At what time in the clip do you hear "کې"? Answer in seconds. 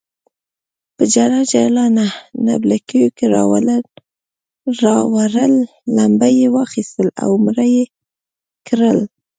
3.17-3.25